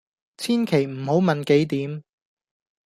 [0.35, 2.03] 千祈唔好問幾點